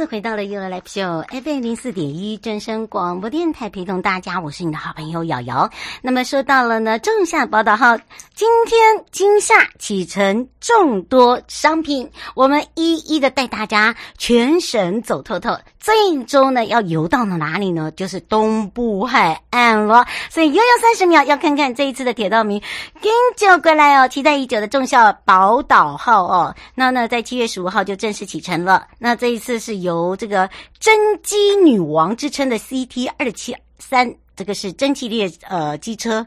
[0.00, 5.68] 次回到了 You Live Show FM 零四点一正声广播电台，陪同大家，我是你的好朋友瑶瑶。
[6.00, 7.98] 那么说到了呢，仲夏报道号，
[8.34, 15.54] 今天今夏启程众多商品，我们一一的带大家全省走透透。
[15.80, 17.90] 最终呢，要游到了哪里呢？
[17.92, 20.06] 就是东部海岸了。
[20.28, 22.62] 所以悠悠三十秒，要看看这一次的铁道迷
[23.00, 26.54] 跟就过来哦，期待已久的仲夏宝岛号哦。
[26.74, 28.86] 那呢，在七月十五号就正式启程了。
[28.98, 36.26] 那这一次是由这个蒸机女王之称的 CT 二七三，这个是蒸汽列呃机车，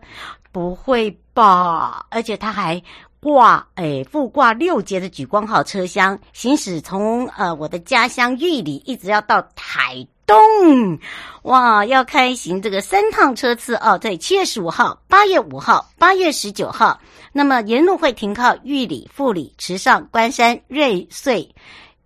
[0.52, 2.04] 不会吧？
[2.10, 2.82] 而且它还。
[3.24, 11.00] 挂诶，副挂六节的莒光号车厢，行驶从呃我的家乡玉里一直要到台东，
[11.44, 13.98] 哇，要开行这个三趟车次哦。
[13.98, 17.00] 对，七月十五号、八月五号、八月十九号，
[17.32, 21.50] 那么沿路会停靠玉里、富里、池上、关山、瑞穗。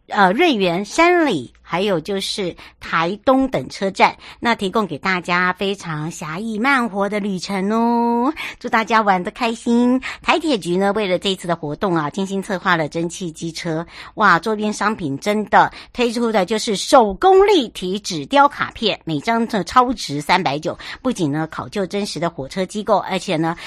[0.08, 8.34] 呃，瑞园、山里，还有就是台东等车站，那提供给大家非常侠义慢活的旅程哦。
[8.58, 10.02] 祝大家玩得开心！
[10.22, 13.86] 台铁局呢，为了这次的活动啊，精心策划了蒸汽机车，
[14.16, 23.58] 哇，周边商品真的推出的就是手工立体纸雕卡片，每张这超值三百九，不仅呢考究真实的火车机构，而且呢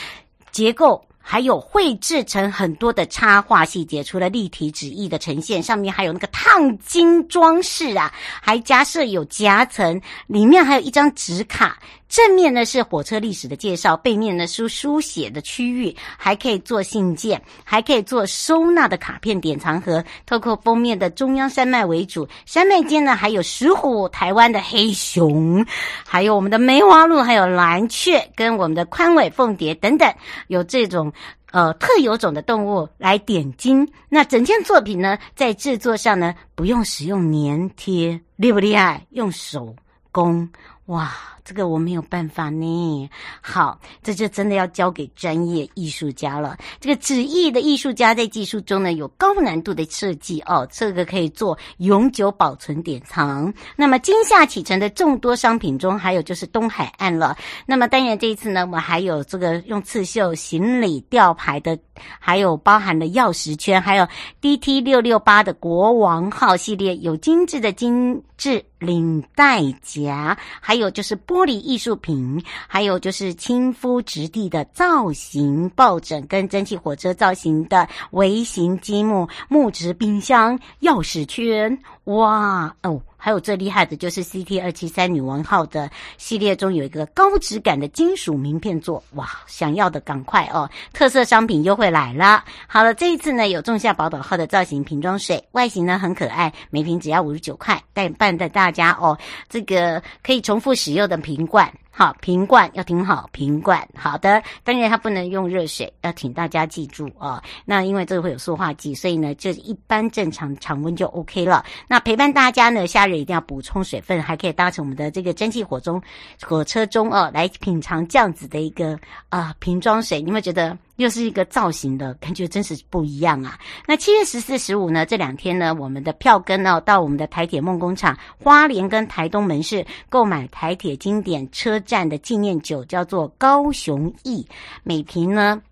[0.51, 1.05] 结构。
[1.23, 11.79] 还有绘制成很多的插画细节，除了立体纸艺的呈现，上面还有那个烫金装饰啊，还加设有夹层，里面还有一张纸卡。
[12.11, 20.05] 正面呢是火车历史的介绍，背面呢是书写的区域，还可以做信件，还可以做收纳的卡片典藏盒。
[20.27, 25.65] 透过封面的中央山脉为主，山脉间呢还有石虎、台湾的黑熊，
[26.05, 30.13] 还有我们的梅花鹿，还有蓝雀跟我们的宽尾凤蝶等等，
[30.49, 31.13] 有这种
[31.53, 33.89] 呃特有种的动物来点睛。
[34.09, 39.07] 那整件作品呢，在制作上呢不用使用粘贴，厉不厉害？
[39.11, 39.77] 用手
[40.11, 40.49] 工。
[40.91, 41.13] 哇，
[41.45, 43.09] 这个我没有办法呢。
[43.41, 46.59] 好，这就真的要交给专业艺术家了。
[46.81, 53.55] 这个纸艺的艺术家在技术中呢有高难度的设计哦，这个可以做永久保存典藏。
[53.77, 57.37] 那么今夏启程的众多商品中，还有就是东海岸了。
[57.67, 61.79] 那么当然这一次呢，我们还有这个用刺绣行李吊牌的，
[62.19, 64.09] 还有包含了钥匙圈，还有
[64.43, 83.01] DT 六六八的国王号系列，有精致的精致领带夹，还有就是玻璃艺术品，还有就是亲肤质地的造型抱枕，跟蒸汽火车造型的微型积木木质冰箱、钥匙圈，哇哦！
[83.21, 89.29] 还有最厉害的就是 CT 二七三女王号的系列中有一个高质感的金属名片座，哇！
[89.47, 90.69] 想要的赶快哦！
[90.95, 92.43] 特色商品优惠来了。
[92.67, 99.17] 好了，这一次呢有仲夏宝岛号的造型瓶装水，外形呢很可爱，每瓶只要五十九块，代办的大家哦，
[99.49, 101.71] 这个可以重复使用的瓶罐。
[102.01, 107.43] 好，瓶罐要挺好，瓶罐好的，当然它不能用热水，要请大家记住哦。
[107.67, 111.63] 那因为这个会有塑化剂，所以呢，就一般正常常温就 OK 了。
[111.87, 116.03] 那陪伴大家呢，夏日一定要补充水分，还可以搭乘我们的这个蒸汽火中
[116.43, 120.79] 火车中哦，来品尝这样子的一个啊、瓶装水，你会觉得？
[121.01, 123.59] 又是一个造型的感觉，真是不一样啊！
[123.87, 125.07] 那七月十四、十五呢？
[125.07, 134.47] 这两天呢，我们的票根呢，到我们的台铁梦工厂花莲跟台东门市购买台铁经典车站的纪念酒，叫做高雄驿，
[134.83, 135.63] 每瓶呢，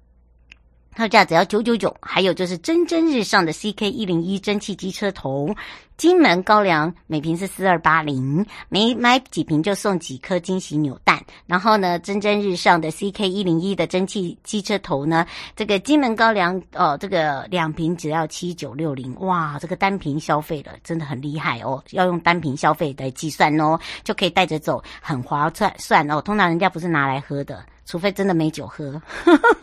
[0.99, 1.97] 特价只要九九九。
[2.03, 5.55] 还有就是蒸蒸日上的 CK 一零一蒸汽机车头。
[5.97, 11.21] 金门高粱每瓶是四二八零，每买几瓶就送几颗惊喜扭蛋。
[11.47, 15.25] 然后呢，蒸蒸日上的 CK 一零一的蒸汽机车头呢，
[15.55, 26.21] 这个金门高粱哦，这个两瓶只要七九六零，哇，这个单瓶消费了真的很厉害哦，要用单瓶消费来计算哦，就可以带着走，很划算算哦。
[26.21, 29.01] 通常人家不是拿来喝的，除非真的没酒喝。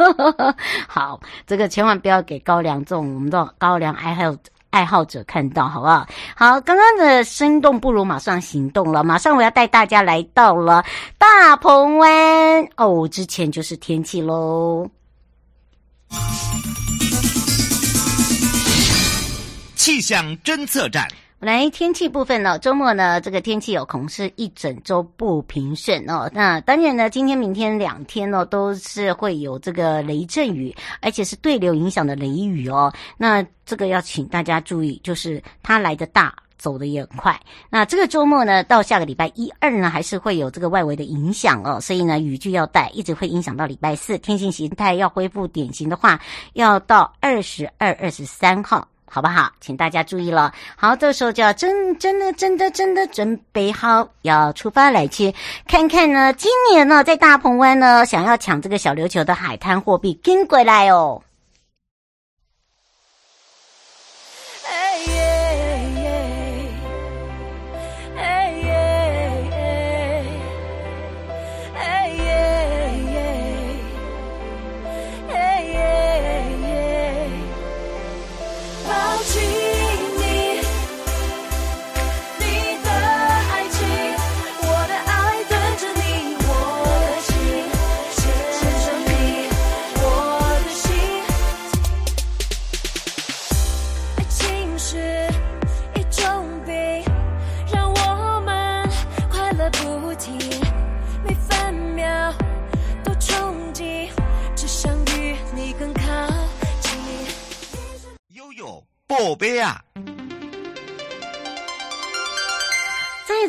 [0.89, 4.35] 好，这个千万不要给高粱这种，我们的高粱爱还有。
[4.71, 6.05] 爱好者看到，好不好？
[6.35, 10.83] 好，刚刚的生动不如马上行动了，马上我要带大家来到了
[11.17, 14.85] 大鹏湾哦，之前就是天气喽。
[19.77, 21.07] 气象侦测站，
[21.45, 26.27] 来天气部分呢，周末呢，这个天气有恐是一整周不平顺哦。
[26.33, 32.91] 那当然呢，今天、明天两天呢，都是会有这个雷阵雨，而且是对流影响的雷雨哦。
[33.15, 37.39] 那这个要请大家注意，就是它来得大，走得也很快。
[37.69, 41.79] 那这个周末呢，到下个礼拜一二呢，还是会有这个外围的影响哦。
[41.79, 44.17] 所以呢，雨具要带，一直会影响到礼拜四。
[44.17, 46.19] 天气形态要恢复典型的话，
[46.53, 48.87] 要到二十二、二十三号。
[49.09, 49.51] 好不好？
[49.61, 50.51] 请大家注意了。
[50.75, 55.33] 好，这时候就要真真的真的真的准备好，要出发来去
[55.67, 56.33] 看看呢。
[56.33, 61.21] 今年呢，在大鹏湾呢，想要抢这个小琉球的海滩货币，跟过来哦。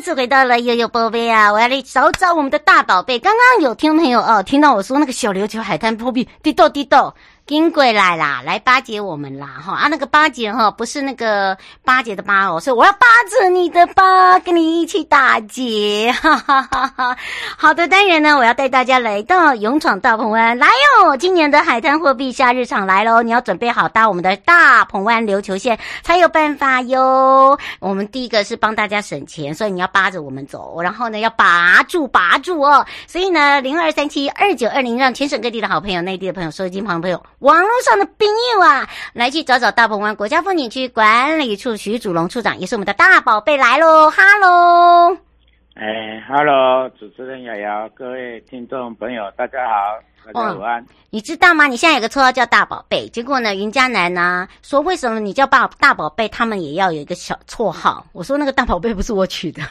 [0.07, 1.51] 又回到了悠悠宝贝啊！
[1.51, 3.19] 我要来找找我们的大宝贝。
[3.19, 7.13] 刚刚有听朋友哦，听到我说那个小琉球海滩破壁滴豆滴豆。
[7.47, 17.17] 金贵来啦，来巴结我们啦，哈啊，那个巴结哈，不是那个巴结的巴哦，所以我要巴着你的巴，跟你一起打劫，哈哈哈哈。
[17.57, 21.15] 好的，当然呢，我要带大家来到勇闯大鹏湾，来哟！
[21.15, 27.57] 今年的海滩货币夏日场来喽，你要准备好搭我们的大鹏湾琉球线才有办法哟。
[27.79, 32.85] 我们第一个是帮大家省钱，所以你要巴着我们走，然后呢要拔住拔住哦。
[33.07, 37.23] 所以呢，零二三七二九二零，让全省各地的好朋友、内地的朋友、收音机旁的朋友。
[37.39, 45.15] 网络上的朋友啊，来去找找大鹏湾国家风景区管理处徐祖龙处长，也是我们的大宝贝来喽，哈喽，
[45.75, 49.73] 哎，哈喽，主持人瑶瑶，各位听众朋友，大家好。
[50.33, 51.67] 哦，你知道吗？
[51.67, 58.05] 你现在有个绰号叫大宝贝，结果呢，云嘉南呢说，为什么你叫大大宝贝，他们也要有一个小绰号？
[58.11, 59.61] 我说那个大宝贝不是我取的，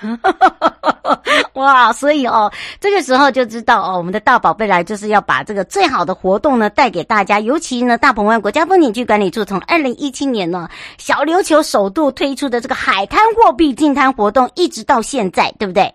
[1.54, 1.92] 哇！
[1.92, 2.50] 所以哦，
[2.80, 15.92] 这个时候就知道哦，我们的大宝贝来就是要把这个最好的活动呢带给大家，尤其呢，大鹏湾国家风景区管理处从二零一七年呢小琉球首度推出的这个海滩货币净滩活动，一直到现在，对不对？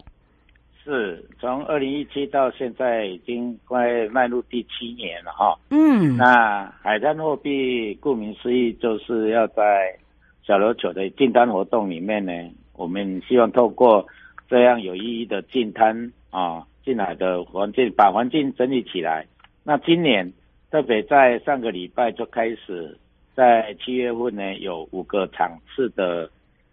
[0.83, 5.55] 是从二零一七到现在已经快迈入第七年了哈。
[5.69, 9.95] 嗯，那海滩货币顾名思义就是要在
[10.41, 12.31] 小琉球的进滩活动里面呢，
[12.73, 14.03] 我们希望透过
[14.49, 19.27] 这样有意义的进滩啊，进来的环境把环境整理起来。
[19.63, 20.33] 那今年
[20.71, 22.97] 特别在上个礼拜就开始，
[23.35, 26.27] 在七月份呢有五个场次的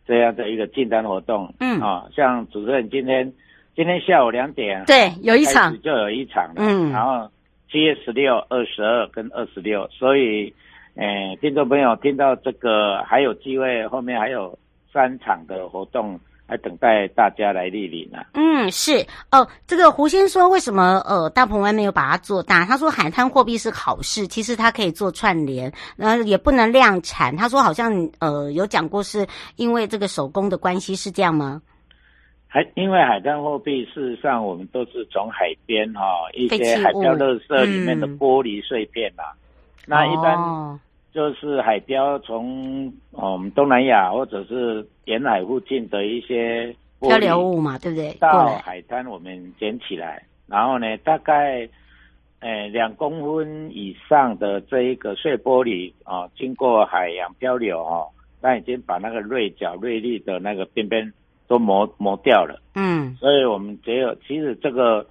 [0.06, 1.52] 这样的一个进滩活动。
[1.60, 3.30] 嗯，啊，像主持人今天。
[3.78, 7.30] 今天下午两点，对，有一场就有一场了，嗯，然后
[7.70, 10.52] 七月十六、二十二跟二十六，所以，
[10.96, 14.58] 诶，听众朋友听到这个还有机会，后面还有
[14.92, 18.18] 三场的活动，还等待大家来莅临呢。
[18.32, 22.64] 嗯，是哦，这个胡先说为什么呃大鹏湾没有把它做大？
[22.64, 27.36] 他说海滩货币是好事，其实它可以做串联，然后也不能量产。
[27.36, 31.62] 他说好像呃有讲过是因为这个手工的关系，是这样吗？
[32.50, 40.80] 还因为海滩货币，事实上我们都是从海边哈、哦、一些海漂垃圾里面的玻璃碎片呐、啊嗯，那一般
[41.12, 48.14] 就是海漂从我们东南亚或者是沿海附近的一些漂流物嘛，对不对？
[48.14, 51.68] 到海滩我们捡起来，然后呢，大概
[52.40, 58.08] 诶两公分以上的这一个碎玻璃啊、哦，经过海洋漂流哦，
[58.40, 61.12] 那已经把那个锐角锐利的那个边边。
[61.48, 65.04] 都磨磨掉了，嗯，所以我们结合，其实这个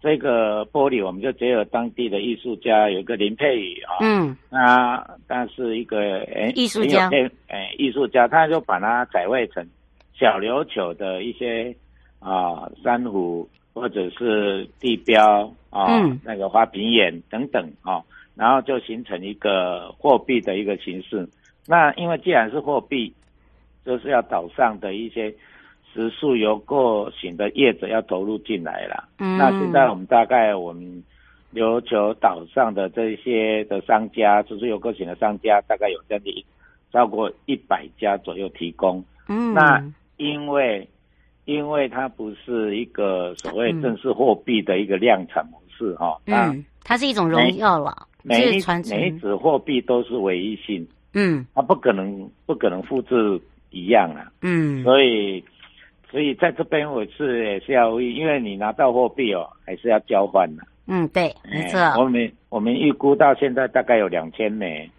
[0.00, 7.28] 这个玻璃，我们就结合当地的艺术家，有一个林佩宇啊，嗯，那他是一个诶艺术家，诶
[7.76, 9.66] 艺术家，他就把它改绘成
[10.14, 11.74] 小琉球的一些
[12.20, 18.00] 啊珊瑚或者是地标啊、嗯，那个花瓶眼等等啊，
[18.36, 21.28] 然后就形成一个货币的一个形式。
[21.66, 23.12] 那因为既然是货币。
[23.82, 25.34] 就是要岛上的一些
[25.92, 29.08] 食宿游购型的业者要投入进来了。
[29.18, 31.02] 嗯，那现在我们大概我们
[31.54, 36.32] 琉球岛上的这些的商家，植树有个型的商家，大概有将近
[36.92, 39.04] 超过一百家左右提供。
[39.28, 39.82] 嗯，那
[40.16, 40.88] 因为
[41.44, 48.06] 因为它不是一个所谓正式货币的一个量产模式哈，嗯，它是一种荣耀了。
[48.22, 55.42] 每一每一纸货币都是唯一性，嗯，它不可能不可能复制一样啊，嗯，所以
[56.10, 64.90] 所以在这边我是也是要，因为你拿到货币哦，还是要交换的，嗯，对，没错，我们我们预估到现在大概有两千枚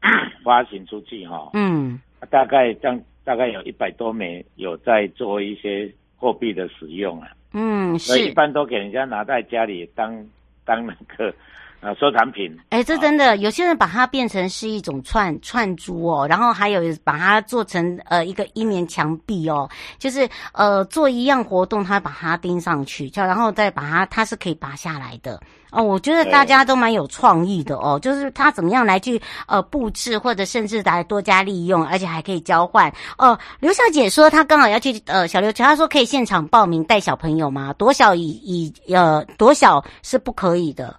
[0.42, 10.26] 发行出去哈，嗯，大概将大概有一百多枚有在做一些货币的使用啊，嗯，所以一般都给人家拿在家里当
[10.64, 11.34] 当那个。
[11.84, 25.38] 啊，收藏品，哎、欸，这真的，有些人把它变成是一种串串珠哦，然后还有把它做成呃一个一面墙壁哦，就是呃做一样活动，他把它钉上去，就然后再把它，它是可以拔下来的
[25.72, 25.82] 哦。
[25.82, 33.38] 我觉得大家都蛮有创意的哦，就是他怎么样来去呃布置，或者甚至来多加利用，而且还可以交换哦。
[33.60, 37.74] 刘小姐说她刚好要去呃小琉球，她说可以现场报名带小朋友吗？
[37.74, 40.96] 多小以以呃多小是不可以的。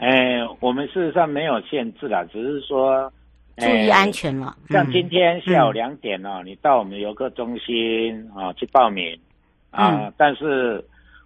[0.00, 3.12] 哎，我们事实上没有限制啦，只是说
[3.58, 4.56] 注意安全了。
[4.70, 9.14] 像今天下午两点哦，嗯、你到我们游客中心啊去报名
[9.70, 10.82] 啊，嗯、但是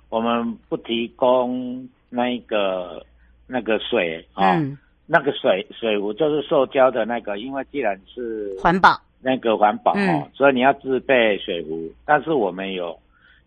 [0.08, 3.00] 我们不提供那个
[3.46, 4.76] 那个水啊，嗯、
[5.06, 11.88] 那个水水壶就是塑胶的那个，因为既然是环保，那个环保哦，嗯、所以你要自备水壶。
[12.04, 12.98] 但是我们有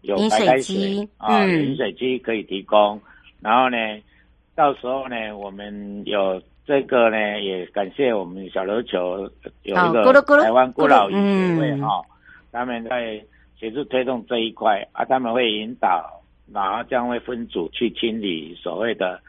[0.03, 3.01] 有白开水机啊，有饮水机可以提供，嗯、
[3.41, 3.77] 然后呢。
[4.57, 9.29] 到时候呢，我们有这个呢，也感谢我们小琉球
[9.61, 10.11] 有一个
[10.41, 12.01] 台湾孤老营协会哈，
[12.51, 13.23] 他们在
[13.59, 19.21] 协助推动这一块啊，他们会引导，然后将会分组去清理所谓的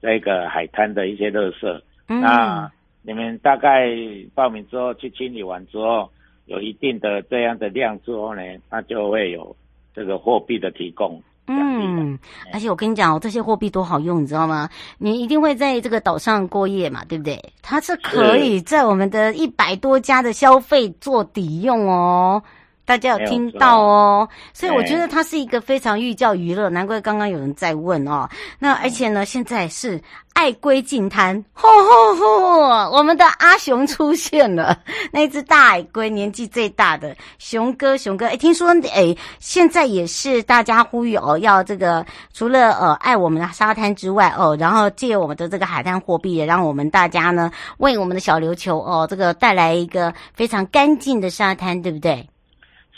[0.00, 1.80] 这个海滩的一些垃圾。
[2.06, 2.70] 嗯、那
[3.02, 3.90] 你们大概
[4.36, 6.08] 报名之后去清理完之后，
[6.44, 8.40] 有一定的这样的量之后呢，
[8.70, 9.56] 那就会有
[9.92, 11.20] 这个货币的提供。
[11.48, 12.18] 嗯，
[12.52, 14.68] 而且我跟你讲哦，这些货币多好用，你知道吗？
[14.98, 17.52] 你一定会在这个岛上过夜嘛，对不对？
[17.62, 22.42] 它是可以在我们的一百多家的消费做抵用哦。
[22.86, 28.28] 大家有听到哦，所以我觉得它是一个非常寓教于乐，难怪刚刚有人在问哦。
[28.60, 30.00] 那而且呢，现在是
[30.34, 32.90] 爱龟进滩，吼吼吼！
[32.96, 34.78] 我们的阿雄出现了，
[35.10, 52.28] 那只大海龟，年纪最大的熊哥，熊哥，哎，听说哎，现在也是大家呼吁哦，要这个除了呃爱我们的沙滩之外哦，然后借我们的这个海滩货币，也让我们大家呢为我们的小琉球哦这个带来一个非常干净的沙滩，对不对？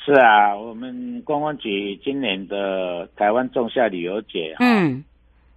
[0.09, 5.05] 是啊，我们观光局今年的台湾仲夏旅游节，嗯，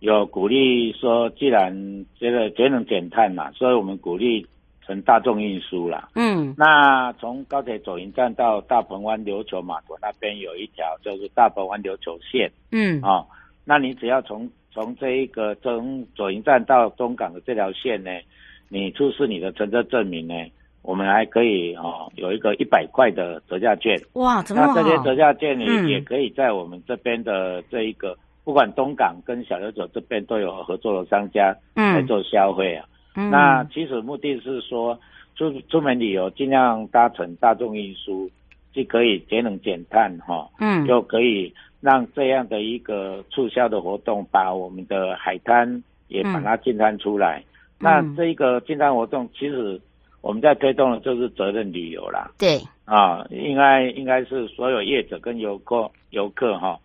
[0.02, 1.74] 有鼓励说，既然
[2.20, 4.46] 这个节能减碳嘛，所以我们鼓励
[4.86, 13.26] 乘大众运输啦，嗯，那从高铁左营站到大鹏湾琉球码头那边有一条，就是大鹏湾琉球线，嗯，哦，
[13.64, 18.12] 那你只要从从这一个从左营站到东港的这条线呢，
[18.68, 20.34] 你出示你的乘车证明呢。
[20.84, 24.66] 我们还可以哦，有一个一百块的折价券哇，怎么？
[24.66, 32.84] 那这些折价券你也可以在我们这边的这一个，嗯、不管东港跟小琉球这边都有合作的商家来做消费啊。
[33.16, 35.00] 嗯、那其实目的是说，
[35.36, 38.28] 出出门旅游尽量搭乘大众运输，
[38.74, 47.44] 既可以节能减碳哈，嗯，就可以让这样的一个促销的活动，把我们的海滩也把它净滩出来。
[47.82, 49.80] 嗯、那这一个净滩活动其实。
[50.22, 56.80] 我们在推动的就是责任旅游啦，对啊，应该应该是所有业者跟游客游客哈，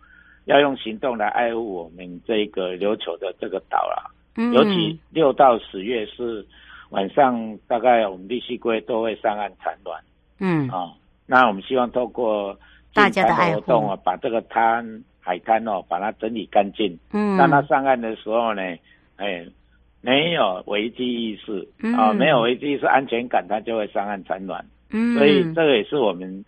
[0.45, 4.09] 要用行动来爱护我们这个琉球的这个岛啦。
[4.37, 6.43] 嗯，尤其六到十月是
[6.89, 10.01] 晚上，大概我们绿蠵龟都会上岸产卵。
[10.39, 10.91] 嗯啊，
[11.27, 12.57] 那我们希望透过
[12.93, 16.97] 大家的活动啊，把这个滩海滩哦，把它整理干净。
[17.11, 18.63] 嗯，当它上岸的时候呢，
[19.17, 19.45] 哎。
[20.01, 24.63] 没有危机意识、嗯、啊，没有危机意识，安全感，它就会上岸产卵。
[24.91, 26.45] 嗯，所以这个也是我们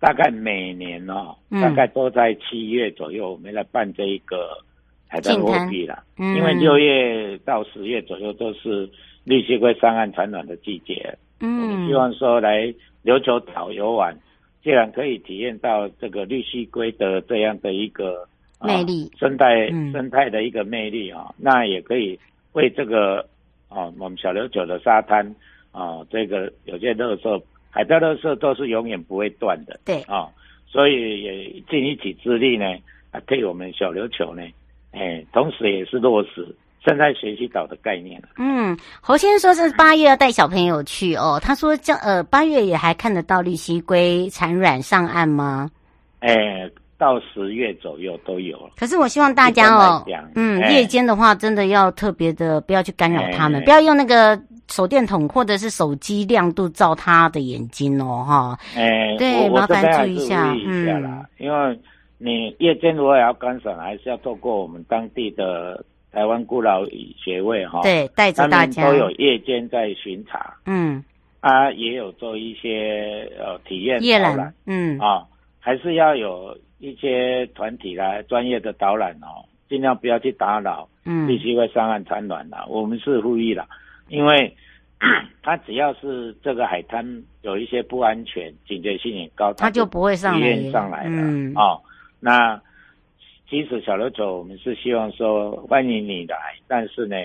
[0.00, 4.58] 大概每年哦，嗯、大概都在七月左右，我们来办这一个
[5.06, 6.02] 海滩货币啦。
[6.18, 8.88] 嗯，因为六月到十月左右都是
[9.24, 11.16] 绿蠵龟上岸产卵的季节。
[11.40, 12.74] 嗯，我们希望说来
[13.04, 14.16] 琉球岛游玩，
[14.64, 18.26] 既然可以体验到这个绿蠵龟的这样的一个、
[18.58, 22.18] 啊、魅力，生态生态的一个魅力啊，那也可以。
[22.56, 23.20] 为这个
[23.68, 25.22] 啊，我们小琉球的沙滩
[25.72, 29.78] 啊，这个有些垃圾海漂垃圾都是永远不会断的。
[29.84, 30.32] 对啊、哦，
[30.66, 32.64] 所以也尽一己之力呢，
[33.10, 34.42] 啊，替我们小琉球呢，
[34.92, 36.48] 哎，同时也是落实
[36.82, 38.22] 生态学习岛的概念。
[38.38, 45.70] 嗯，侯先生说是八月要带小朋友去哦，他说这呃八月也还看得到绿蜥龟产卵上岸吗？
[46.20, 46.70] 哎。
[46.98, 48.70] 到十月左右都有了。
[48.76, 58.58] 可是我希望大家哦，嗯，夜间的话真的要特别的不要去干扰他们，不要用那个手电筒或者是手机亮度照他的眼睛哦，哈。
[58.74, 61.78] 哎，对，麻烦注意一下，嗯，因为
[62.18, 66.82] 你夜间如果要观赏，还是要透过我们当地的台湾孤老
[67.22, 71.04] 协会哈，对，带着大家都有夜间在巡查，嗯，
[71.40, 75.22] 啊，也有做一些呃体验夜览，嗯，啊，
[75.60, 76.56] 还是要有。
[76.78, 82.64] 一些团体来专业的导览哦，尽量不要去打扰，嗯，必须会上岸产卵的。
[82.68, 83.66] 我们是呼吁了，
[84.08, 84.54] 因为
[85.42, 91.10] 它只要是这个海滩有一些不安全、警觉性也高，它就不会上来上来了。
[91.14, 91.80] 嗯，哦，
[92.20, 92.60] 那
[93.48, 96.36] 即使小琉球我们是希望说欢迎你来，
[96.68, 97.16] 但是呢，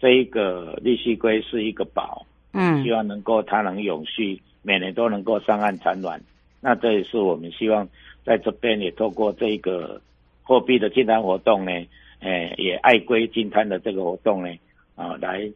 [0.00, 6.18] 这一个绿蜥龟是一个宝，嗯，希望能够它能永续，每年都能够上岸产卵。
[6.60, 7.86] 那这也是我们希望。
[8.24, 10.00] 在这边也透过这个
[10.42, 11.70] 货币的金摊活动呢，
[12.20, 14.48] 诶，也爱规金摊的这个活动呢，
[14.96, 15.50] 啊，来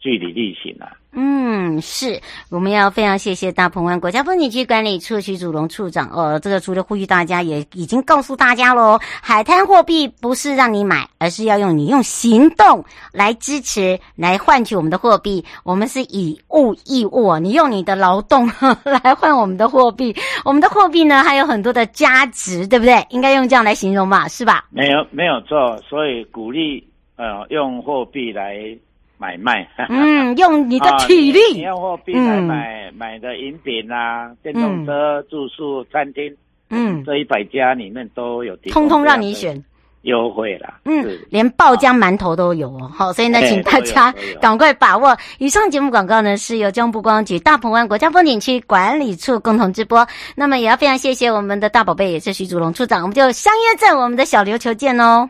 [0.00, 0.90] 据理力行啊。
[1.12, 6.08] 嗯，是，我们要非常谢谢大鹏湾国家风景区管理处徐祖龙处长。
[6.10, 15.44] 呃，这个除了呼吁大家，也已经告诉大家喽，海滩货币不是让你买，而是要用你用行动来支持，来换取我们的货币。
[15.64, 18.48] 我们是以物易物，你用你的劳动
[19.02, 20.14] 来换我们的货币。
[20.44, 23.04] 我们的货币呢，还有很多的价值，对不对？
[23.10, 24.66] 应该用这样来形容吧，是吧？
[24.70, 25.76] 没有，没有错。
[25.88, 28.78] 所以鼓励呃，用货币来。
[29.20, 36.34] 买卖，嗯， 用你的体力，用货币来买、嗯、买的饮品啊，电动车、嗯、住宿、餐厅，
[36.70, 39.62] 嗯，这一百家里面都有，通通让你选。
[40.04, 45.14] 优惠啦，嗯，连爆浆馒头都有哦，好，所以呢，请大家赶快把握。
[45.36, 50.08] 以上节目广告呢，是由中部观光局大鹏湾国家风景区管理处共同直播。
[50.34, 55.28] 那么也要非常谢谢我们的大宝贝，也是徐祖龙处长，我们就相约在我们的小琉球见哦。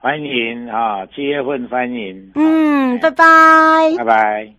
[0.00, 2.30] 欢迎啊，七月份欢迎。
[2.36, 3.94] 嗯，拜拜。
[3.98, 4.54] 拜拜。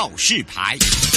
[0.00, 1.09] 告示牌。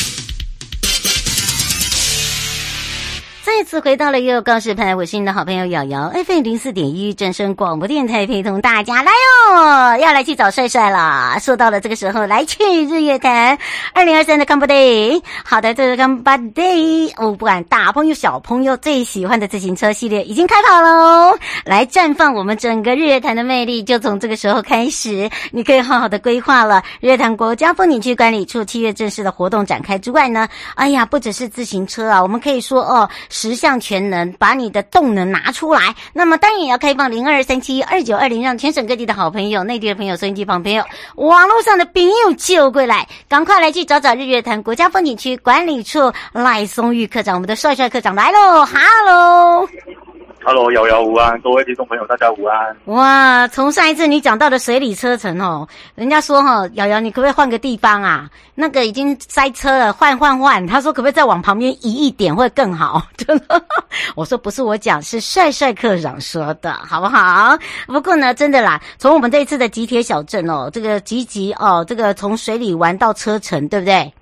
[3.56, 9.12] 再次回到了悠悠告示牌，我是你的好朋友瑶瑶，FM 零四点一正声广播电台陪同大家来
[9.48, 11.38] 哦，要来去找帅帅了。
[11.40, 13.56] 说到了这个时候，来去日月潭
[13.94, 15.22] 二零二三的 Come Day。
[15.46, 26.82] 好的，这是 Come Day，我不管大朋友小朋友最喜欢的自行车系列已经开跑喽，来绽放我们整个日月潭的魅力，就从这个时候开始，你可以好好的规划了。
[27.00, 33.08] 日月潭国家风景区管理处七月正式的活动展开之外呢，哎呀，不只是自行车啊，我们可以说哦。
[33.44, 35.94] 十项全能，把你的动能拿出来。
[36.14, 40.82] 那么当然也要开放零二三七二九二零，让全省各地的好朋友、内地的朋友、收音机旁朋友、
[41.16, 49.68] 网络上的朋友救过来，赶快来去找找日月潭国家风景区管理处赖松玉科长，我们的帅帅科长来喽，哈喽。
[50.42, 52.76] Hello，瑶瑶午安，各位听众朋友，大家午安。
[52.86, 58.30] 哇，从上一次你讲到的水里车城哦，人家说哈，瑶瑶你可不可以换个地方啊？
[58.56, 60.66] 那个已经塞车了，换换换。
[60.68, 63.02] 他说可不可以再往旁边移一点会更好？
[63.18, 63.62] 真的，
[64.16, 67.58] 我说不是我讲，是帅帅科长说的，好不好？
[67.88, 74.14] 不过呢，真的啦，从我们这一次的极铁小镇哦，这个集集哦，这个从水里玩到车城，对不对？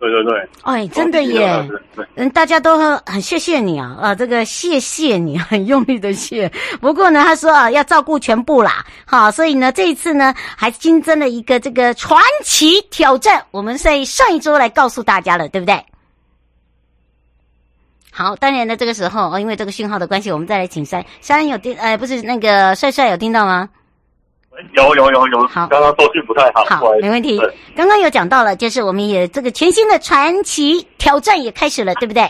[0.00, 1.68] 对对对，哎，真的耶！
[2.14, 6.50] 嗯，大家都很很谢谢你啊，啊，这个谢谢你， 很用力的谢。
[6.80, 15.84] 不过呢，他说啊，要照顾全部啦，好，所以呢，这一次呢，还新增了一个这个传奇挑战，我们在上一周来告诉大家了，对不对？
[18.10, 23.68] 好，当然呢，这个时候哦，因为这个讯号的关系，我们再来请山山有听，呃，不是那个帅帅有听到吗？
[24.72, 27.40] 有有有有，好，刚刚收讯不太好，好，没问题。
[27.74, 32.22] 刚刚有讲到了，就是我们也这个全新的传奇挑战也开始了，对不对？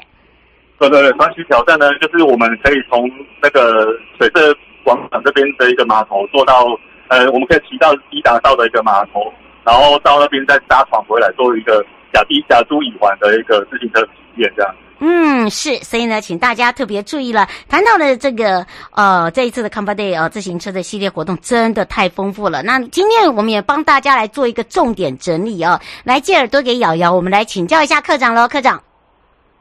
[0.79, 3.11] 对对对，传奇挑战呢，就是我们可以从
[3.43, 3.87] 那个
[4.19, 6.67] 水色广场这边的一个码头坐到
[7.09, 9.33] 呃，我们可以骑到伊达道的一个码头，
[9.65, 14.75] 然后到那边再搭船回来，做一个假地甲租乙还的一个自行车体验这样。
[15.03, 17.49] 嗯，是，所以呢，请大家特别注意了。
[17.71, 22.63] 谈到了这个，呃，这一次的 Comfort Day 呃，自行车的系列活动真的太丰富了。
[22.63, 28.83] 那今天我们也帮大家来做一个重点整理哦，来借耳朵给瑶瑶，我们来请教一下课长喽，课长。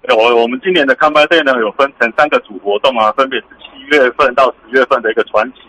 [0.10, 5.60] 我我们今年的 Comfort Day 呢，有分成三个主活动啊，分别是七月份到十月份的一个传奇，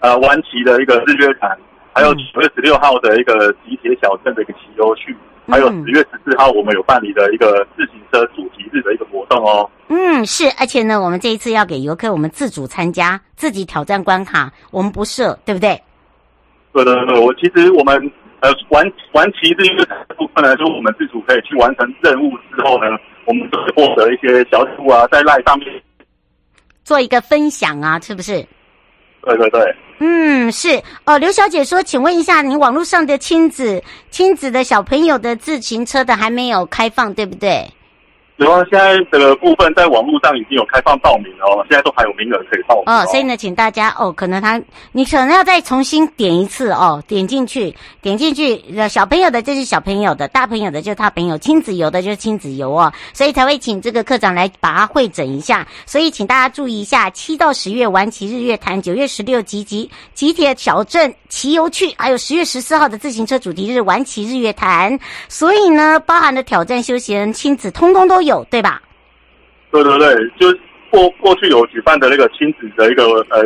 [0.00, 1.56] 呃，玩骑的一个日月潭，
[1.92, 5.16] 还有九月十六号的一个集铁小镇的一个骑游趣。
[5.46, 9.70] 还有十月十四号，我们有办理的一个自行车主题日的一个活动哦。
[9.88, 15.80] 嗯，是，而且呢，我们这一次要给游客我们自主参加，自己挑战关卡，我们不设，对不对？
[16.72, 17.94] 对对对，我其实我们
[18.40, 19.84] 呃玩玩骑这一个
[20.16, 22.86] 部分呢，就是我们自主可以去完成任务之后呢，
[23.26, 25.68] 我们获得一些小礼物啊，在赖上面
[26.84, 28.44] 做一个分享啊，是不是？
[29.24, 31.16] 对对对，嗯，是哦。
[31.18, 37.70] 刘小姐说，请问一下，你网络上的亲子亲子的小朋友的自行车的还没有开放，对不对？
[38.36, 43.02] 然后现在这个部分在网络上已经有开放报名哦，现在都还有名额可以报名哦。
[43.02, 55.64] 哦，所以呢，请大家哦，可能他你可能要再重新点一次哦，点进去，点进去，小朋友的就是小朋友的，大朋友的就是他朋友，亲子游的就是亲子游哦，所以才会请这个课长来把它会诊一下。
[55.86, 64.98] 所以请大家注意一下，七到十月玩骑日月潭，九月十六集集集铁小镇骑游去，还有十月十四号的自行车主题日玩骑日月潭。
[65.28, 68.80] 所以呢，包含了挑战、休闲、亲子，通通都有对吧？
[69.70, 70.56] 对对对，就
[70.90, 73.42] 过过去有举办的那个亲子的一个呃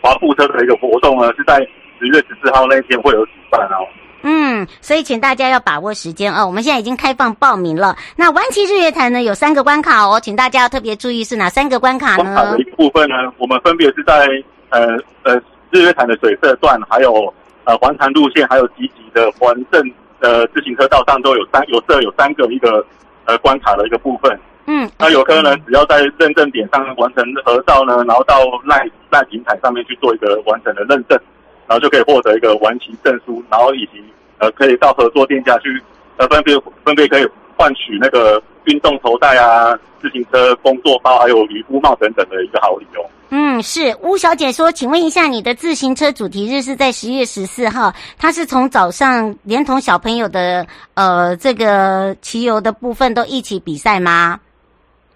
[0.00, 1.56] 滑步车的一个活动呢，是在
[2.00, 3.86] 十月十四号那一天会有举办哦。
[4.22, 6.44] 嗯，所以请大家要把握时间哦。
[6.44, 7.96] 我们现在已经开放报名了。
[8.16, 12.24] 那玩骑日月潭呢，有三个关卡哦，请大家要特别注意是哪三个关卡呢？
[12.24, 14.26] 关卡的一部分呢，我们分别是在
[14.70, 19.80] 呃呃日月潭的水色段，还有呃环潭路线，还有集集的环镇
[20.18, 22.84] 呃自行车道上都有三有设有三个一个。
[23.28, 31.20] 呃，关卡的一个部分，嗯，那游客呢，只要在认证点上完成合照呢，然后到赖赖平台上面去做一个完整的认证，
[31.66, 34.02] 然后就可以获得一个完形证书，然后以及
[34.38, 35.68] 呃，可以到合作店家去
[36.18, 36.54] 呃，分别
[36.84, 37.26] 分别可以
[37.56, 43.06] 换取那个运动头带啊、自行车工作包，还有渔夫帽等等的一个好礼哦。
[43.30, 54.40] 嗯，是巫小姐说，请问一下，你的自行车主题日是在十月十四号，它是从早上连同小朋友的呃这个骑游的部分都一起比赛吗？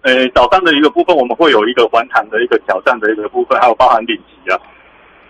[0.03, 4.59] 呃，早上的一个部分我们会有一个环潭的一个挑战的一个部分，还有包含领骑啊。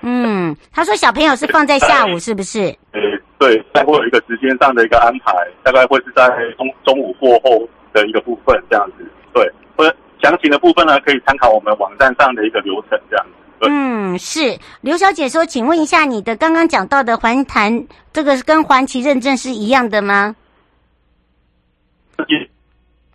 [0.02, 2.76] 嗯，他说小朋友是放在下午，是不是？
[2.92, 3.00] 呃，
[3.44, 9.94] 对，再会有一个时间上的一个安排，大概会是在中中午过后的一个部分这样子，对，或者。
[10.22, 13.68] 详情的部分呢，可以参考我们网站上的一个流程，这样子。
[13.70, 20.34] 嗯，是刘小姐说，请问一下，你的刚刚讲到的环潭，这个跟环旗认证是一样的吗？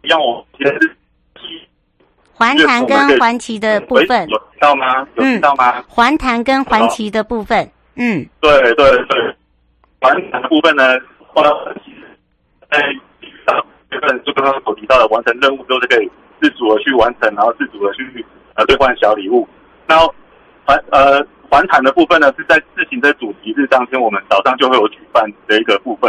[0.02, 0.96] 一样，我其实是
[2.34, 5.08] 环潭跟环旗的部分，有听到吗？
[5.14, 5.82] 有听到吗？
[5.88, 9.34] 环潭跟环旗的部分，嗯，对对对，
[10.00, 11.44] 环潭的部分呢，环
[11.84, 11.92] 骑
[12.70, 12.80] 在
[13.90, 16.10] 月份就刚刚所提到的完成任务都是可以。
[16.40, 19.44] 自主的去完成，然后自主的去呃兑换小礼物。
[19.88, 20.14] 然后
[20.64, 26.08] 环呃环潭的部分呢，是在自行车主题日当天，我们早上就会有举办的一个部分。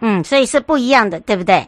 [0.00, 1.66] 嗯，所以是不一样的，对不对？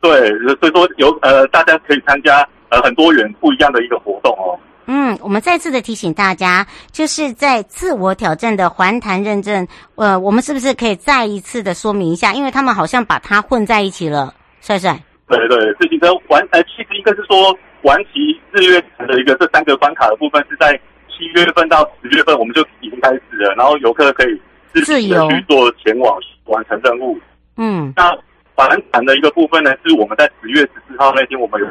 [0.00, 4.58] 对，所以说有呃大家可以参加呃很多元不一样的一个活动哦。
[4.86, 12.32] 嗯，我们再次的提醒大家，就是在自我挑战的环潭认证，呃，我们是不是可以再一次的说明一下？
[12.32, 14.98] 因为他们好像把它混在一起了，帅帅。
[15.28, 24.40] 对对，自行车环呃，其实应该是说玩骑日月潭的一个这三个关卡的部分是在七月份到十月份，我们就已经开始了，然后游客可以
[24.84, 27.18] 自由的去做前往完成任务。
[27.56, 28.10] 嗯，那
[28.54, 31.66] 环潭的一个部分呢，是我们在十月十四号那天，我们有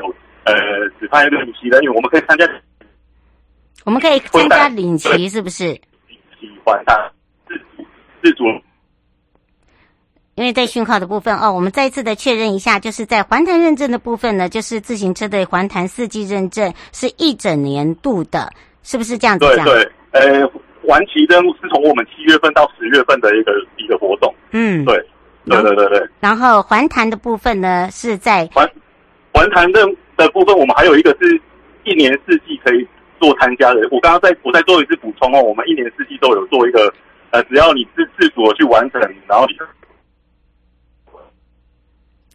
[0.46, 0.54] 呃
[1.00, 2.46] 指派一个领骑人员，我们可以参加，
[3.86, 5.66] 我们可以参加领骑，是不是？
[5.66, 6.98] 领骑环潭
[7.48, 7.86] 自主
[8.24, 8.44] 自主。
[10.36, 18.50] 因为在讯号的部分哦，我们再一次的确认一下，就是在环潭认证的部分呢，就是自行车的环潭四季认证是一整年度的，
[18.82, 19.46] 是不是这样子？
[19.46, 20.48] 对对，呃，
[20.88, 24.34] 环骑任务是从我们七月份到十月份的一个一个活动。
[24.52, 24.96] 嗯，对，
[25.46, 26.10] 对对对对。
[26.20, 28.68] 然后环潭的部分呢，是在环
[29.34, 31.40] 环潭任的部分，我们还有一个是
[31.84, 32.88] 一年四季可以
[33.22, 33.88] 做参加的。
[33.92, 36.92] 我刚刚再我再做一次补充哦，我们一年四季都有做一个，
[37.30, 39.54] 呃，只要你自自主的去完成，然后你。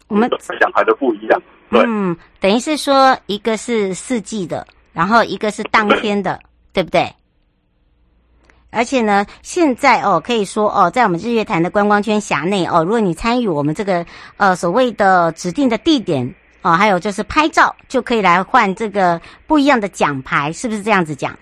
[0.08, 6.38] 我们想牌的不一样，对，嗯，等于是说一个是四季的，然后一个是当天的，
[6.72, 7.12] 对，对不对？
[8.70, 16.32] 而且呢，现在哦，可以说哦，在我们日月潭的观光圈辖内哦，如果你参与我们这个呃所谓的指定的地点
[16.66, 21.32] 哦，还有就是拍照，就可以来换这个不一样的奖牌，是不是这样子讲？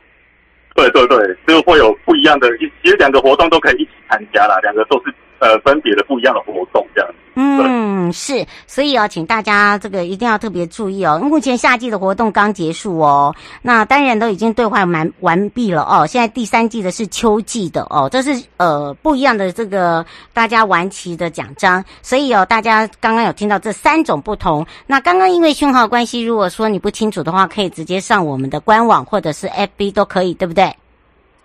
[0.74, 5.14] 对对对，就会有不一样的，其实两个活动都可以一起参加啦，两个都是。
[5.40, 7.10] 呃，分别的不一样的活动这样。
[7.36, 11.18] 嗯，是，所以哦，请大家这个一定要特别注意哦。
[11.18, 16.06] 目前夏季的活动刚结束哦，那当然都已经兑换完完毕了哦。
[16.06, 21.84] 现在第三季的是秋季的哦，这是呃不一样的这个大家玩齐的奖章。
[22.02, 24.64] 所以哦，大家刚刚有听到这三种不同。
[24.86, 30.72] 那刚刚因为讯号关系，如果说你不清楚的话，可以直接上我们的官网或者是 FB 都可以，对不对？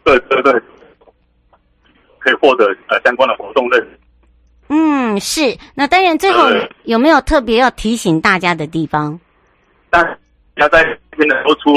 [0.03, 0.61] 对对对。
[2.19, 3.99] 可以获得呃相关的活动认识。
[4.69, 5.57] 嗯，是。
[5.73, 6.47] 那当然，最后
[6.83, 9.19] 有没有特别要提醒大家的地方？
[9.89, 10.05] 但
[10.57, 11.73] 要在这边能够出。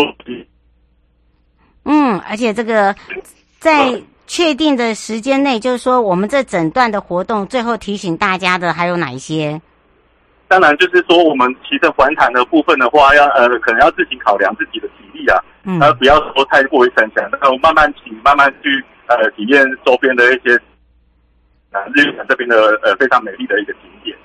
[1.85, 2.95] 嗯，而且这个
[3.59, 9.61] 在确定的时间内，就是说我们这整段的活动，最后提醒大家的还有哪一些？
[10.47, 18.85] 当然，就是说我们骑着环潭的部分的话，要呃可能要自行考量自己的体力啊，嗯，而不要说太过于逞强，然后慢慢骑，慢慢去。
[19.07, 20.57] 呃，体验周边的一些，
[21.71, 24.17] 啊，日本这边的呃非常美丽的一个景点，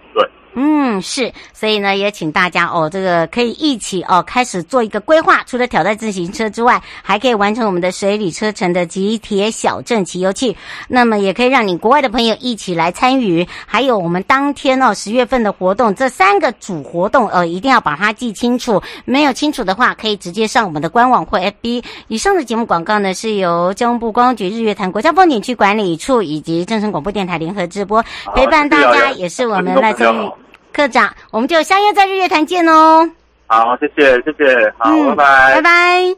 [0.60, 5.44] 嗯，是，所以呢，也请大家哦，这个可以一起哦，开始做一个规划。
[5.46, 10.58] 除了挑战自行车之外，还可以完成我们的水里车城的极铁小镇骑游器。
[10.88, 13.48] 那么，也可以让你国外的朋友一起来参与。
[13.68, 18.82] 还有我们当天哦，十月份的活动，这三个主活动呃，一定要把它记清楚。
[19.06, 21.84] 没有清楚的话，可以直接上我们的官网或 FB。
[22.08, 30.47] 以上的节目广告呢，是由交通部观光局日月潭国家风景区管理处以及正声广播电台联合直播，陪伴大家，也是我们来参与。
[30.74, 33.10] 课长，我们就相约在日月潭见哦。
[33.48, 36.16] 好，谢谢，谢谢，好，嗯、拜拜，拜拜。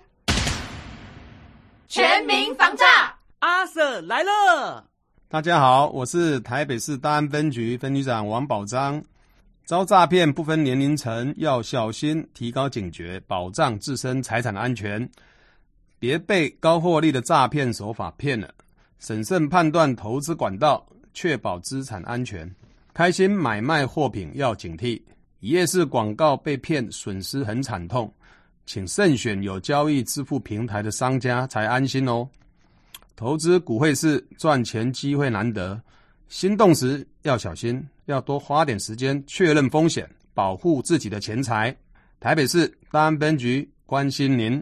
[1.88, 2.86] 全民防诈，
[3.40, 4.86] 阿 Sir 来了。
[5.28, 9.02] 大家好，我是台北市大安分局分局长王宝章。
[9.66, 15.08] 遭诈骗不分年龄层，要小心，提高警觉，保障自身财产安全，
[16.00, 18.50] 别被高获利的诈骗手法骗了。
[18.98, 20.84] 审慎判断投资管道，
[21.14, 22.52] 确保资产安全。
[23.00, 25.02] 开心买卖货品要警惕，
[25.40, 28.14] 一页式广告被骗，损失很惨痛，
[28.66, 32.28] 请慎选有交易支付平台的商家才安心哦。
[33.16, 35.82] 投资股汇市赚钱机会难得，
[36.28, 41.74] 心动时要小心，要多花点时间确认风险，保护自己的钱财。
[42.20, 44.62] 台北市大安分局关心您。